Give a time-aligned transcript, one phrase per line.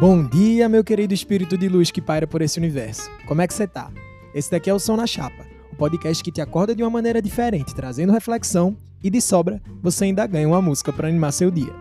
[0.00, 3.10] Bom dia, meu querido espírito de luz que paira por esse universo.
[3.26, 3.90] Como é que você tá?
[4.32, 7.20] Esse daqui é o Som na Chapa, o podcast que te acorda de uma maneira
[7.20, 11.72] diferente, trazendo reflexão e de sobra, você ainda ganha uma música para animar seu dia.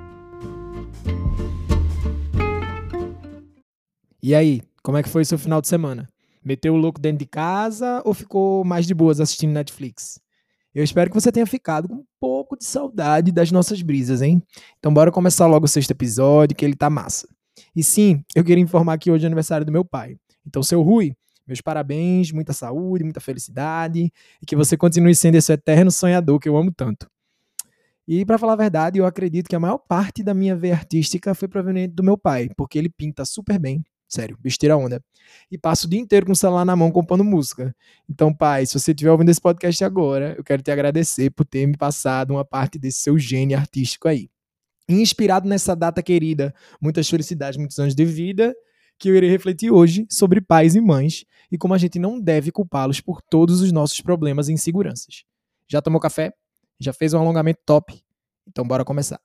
[4.23, 6.09] E aí, como é que foi seu final de semana?
[6.43, 10.19] Meteu o louco dentro de casa ou ficou mais de boas assistindo Netflix?
[10.73, 14.41] Eu espero que você tenha ficado com um pouco de saudade das nossas brisas, hein?
[14.79, 17.27] Então bora começar logo o sexto episódio, que ele tá massa.
[17.75, 20.17] E sim, eu queria informar que hoje é aniversário do meu pai.
[20.45, 21.13] Então, seu Rui,
[21.47, 24.11] meus parabéns, muita saúde, muita felicidade
[24.41, 27.07] e que você continue sendo esse eterno sonhador que eu amo tanto.
[28.07, 31.33] E para falar a verdade, eu acredito que a maior parte da minha veia artística
[31.35, 35.01] foi proveniente do meu pai, porque ele pinta super bem, sério, besteira onda.
[35.51, 37.75] E passo o dia inteiro com o celular na mão compondo música.
[38.09, 41.67] Então, pai, se você estiver ouvindo esse podcast agora, eu quero te agradecer por ter
[41.67, 44.29] me passado uma parte desse seu gênio artístico aí
[44.87, 48.55] inspirado nessa data querida, muitas felicidades, muitos anos de vida,
[48.99, 52.51] que eu irei refletir hoje sobre pais e mães e como a gente não deve
[52.51, 55.23] culpá-los por todos os nossos problemas e inseguranças.
[55.67, 56.31] Já tomou café?
[56.79, 58.01] Já fez um alongamento top?
[58.47, 59.19] Então bora começar.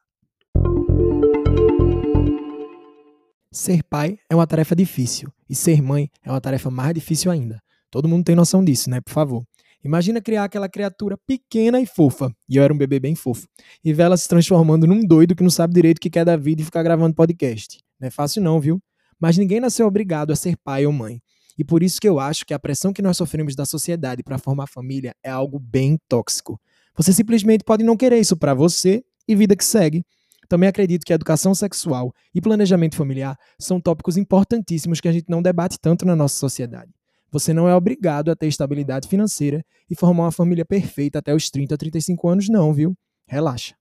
[3.50, 7.60] Ser pai é uma tarefa difícil e ser mãe é uma tarefa mais difícil ainda.
[7.90, 9.00] Todo mundo tem noção disso, né?
[9.00, 9.44] Por favor.
[9.84, 13.48] Imagina criar aquela criatura pequena e fofa, e eu era um bebê bem fofo,
[13.84, 16.36] e ver ela se transformando num doido que não sabe direito o que quer da
[16.36, 17.80] vida e ficar gravando podcast.
[17.98, 18.80] Não é fácil não, viu?
[19.18, 21.20] Mas ninguém nasceu obrigado a ser pai ou mãe.
[21.58, 24.38] E por isso que eu acho que a pressão que nós sofremos da sociedade para
[24.38, 26.60] formar família é algo bem tóxico.
[26.96, 30.04] Você simplesmente pode não querer isso para você e vida que segue.
[30.48, 35.42] Também acredito que educação sexual e planejamento familiar são tópicos importantíssimos que a gente não
[35.42, 36.92] debate tanto na nossa sociedade.
[37.32, 41.48] Você não é obrigado a ter estabilidade financeira e formar uma família perfeita até os
[41.48, 42.94] 30 a 35 anos, não, viu?
[43.26, 43.74] Relaxa.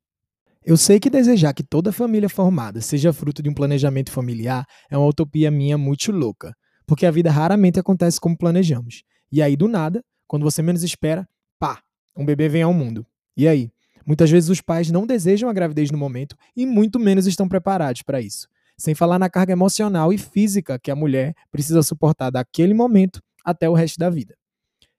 [0.63, 4.97] Eu sei que desejar que toda família formada seja fruto de um planejamento familiar é
[4.97, 6.55] uma utopia minha muito louca,
[6.85, 9.03] porque a vida raramente acontece como planejamos.
[9.29, 11.27] E aí, do nada, quando você menos espera,
[11.59, 11.81] pá,
[12.15, 13.05] um bebê vem ao mundo.
[13.35, 13.69] E aí?
[14.05, 18.01] Muitas vezes os pais não desejam a gravidez no momento e muito menos estão preparados
[18.01, 18.47] para isso.
[18.77, 23.69] Sem falar na carga emocional e física que a mulher precisa suportar daquele momento até
[23.69, 24.35] o resto da vida.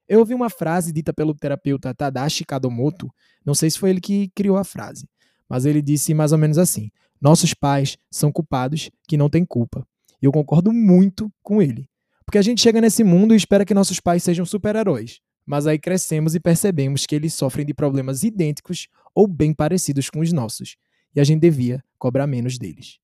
[0.08, 3.08] Eu ouvi uma frase dita pelo terapeuta Tadashi Kadomoto,
[3.44, 5.08] não sei se foi ele que criou a frase,
[5.48, 9.86] mas ele disse mais ou menos assim: Nossos pais são culpados que não têm culpa.
[10.20, 11.88] E eu concordo muito com ele.
[12.24, 15.78] Porque a gente chega nesse mundo e espera que nossos pais sejam super-heróis, mas aí
[15.78, 20.76] crescemos e percebemos que eles sofrem de problemas idênticos ou bem parecidos com os nossos,
[21.14, 22.98] e a gente devia cobrar menos deles.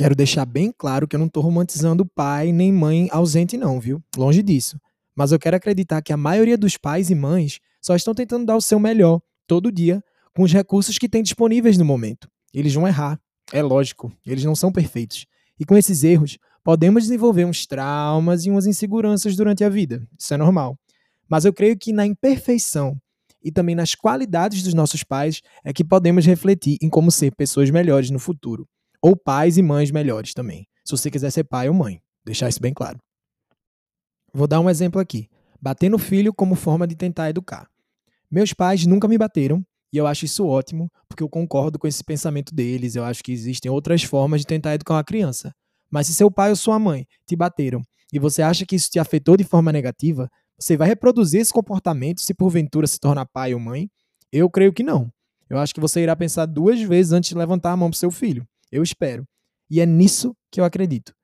[0.00, 4.02] Quero deixar bem claro que eu não estou romantizando pai nem mãe ausente, não, viu?
[4.16, 4.80] Longe disso.
[5.14, 8.56] Mas eu quero acreditar que a maioria dos pais e mães só estão tentando dar
[8.56, 10.02] o seu melhor, todo dia,
[10.34, 12.30] com os recursos que têm disponíveis no momento.
[12.54, 13.20] Eles vão errar,
[13.52, 15.26] é lógico, eles não são perfeitos.
[15.58, 20.02] E com esses erros, podemos desenvolver uns traumas e umas inseguranças durante a vida.
[20.18, 20.78] Isso é normal.
[21.28, 22.96] Mas eu creio que na imperfeição
[23.44, 27.68] e também nas qualidades dos nossos pais é que podemos refletir em como ser pessoas
[27.68, 28.66] melhores no futuro.
[29.02, 30.66] Ou pais e mães melhores também.
[30.84, 32.00] Se você quiser ser pai ou mãe.
[32.24, 32.98] Deixar isso bem claro.
[34.32, 35.28] Vou dar um exemplo aqui.
[35.60, 37.68] Bater no filho como forma de tentar educar.
[38.30, 42.04] Meus pais nunca me bateram e eu acho isso ótimo, porque eu concordo com esse
[42.04, 42.94] pensamento deles.
[42.94, 45.52] Eu acho que existem outras formas de tentar educar uma criança.
[45.90, 47.82] Mas se seu pai ou sua mãe te bateram
[48.12, 52.20] e você acha que isso te afetou de forma negativa, você vai reproduzir esse comportamento
[52.20, 53.90] se porventura se tornar pai ou mãe?
[54.30, 55.10] Eu creio que não.
[55.48, 58.10] Eu acho que você irá pensar duas vezes antes de levantar a mão para seu
[58.10, 58.46] filho.
[58.70, 59.26] Eu espero.
[59.70, 61.14] E é nisso que eu acredito.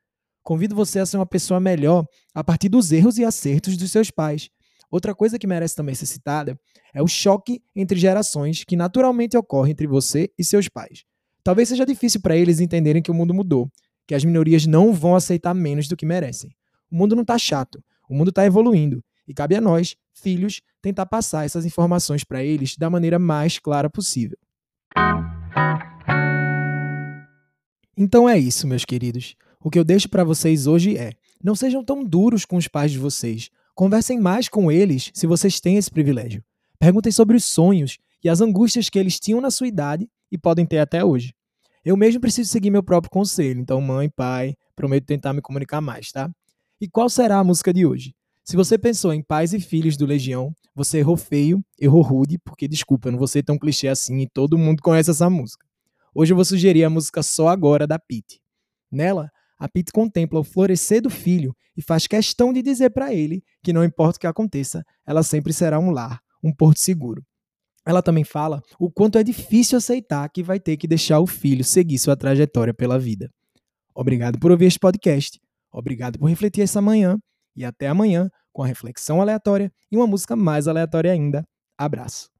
[0.42, 4.10] Convido você a ser uma pessoa melhor a partir dos erros e acertos dos seus
[4.10, 4.48] pais.
[4.90, 6.58] Outra coisa que merece também ser citada
[6.94, 11.04] é o choque entre gerações que naturalmente ocorre entre você e seus pais.
[11.42, 13.70] Talvez seja difícil para eles entenderem que o mundo mudou,
[14.06, 16.50] que as minorias não vão aceitar menos do que merecem.
[16.90, 21.06] O mundo não está chato, o mundo está evoluindo e cabe a nós, filhos, tentar
[21.06, 24.38] passar essas informações para eles da maneira mais clara possível.
[27.96, 29.34] Então é isso, meus queridos.
[29.58, 32.92] O que eu deixo para vocês hoje é: não sejam tão duros com os pais
[32.92, 33.50] de vocês.
[33.74, 36.44] Conversem mais com eles se vocês têm esse privilégio.
[36.78, 40.66] Perguntem sobre os sonhos e as angústias que eles tinham na sua idade e podem
[40.66, 41.34] ter até hoje.
[41.84, 46.10] Eu mesmo preciso seguir meu próprio conselho, então, mãe, pai, prometo tentar me comunicar mais,
[46.10, 46.30] tá?
[46.80, 48.14] E qual será a música de hoje?
[48.44, 52.68] Se você pensou em pais e filhos do Legião, você errou feio, errou rude, porque
[52.68, 55.65] desculpa, eu não vou ser tão clichê assim e todo mundo conhece essa música.
[56.18, 58.40] Hoje eu vou sugerir a música Só Agora da Pete.
[58.90, 63.44] Nela, a Pete contempla o florescer do filho e faz questão de dizer para ele
[63.62, 67.22] que não importa o que aconteça, ela sempre será um lar, um porto seguro.
[67.84, 71.62] ela também fala o quanto é difícil aceitar que vai ter que deixar o filho
[71.62, 73.30] seguir sua trajetória pela vida.
[73.94, 75.38] Obrigado por ouvir este podcast.
[75.70, 77.18] Obrigado por refletir essa manhã.
[77.54, 81.44] E até amanhã com a reflexão aleatória e uma música mais aleatória ainda.
[81.76, 82.35] Abraço.